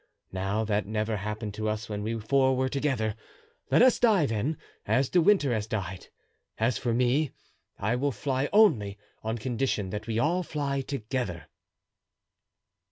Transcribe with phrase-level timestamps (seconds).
[0.31, 3.15] Now that never happened to us when we were four together.
[3.69, 6.07] Let us die, then, as De Winter has died;
[6.57, 7.33] as for me,
[7.77, 11.45] I will fly only on condition that we all fly together."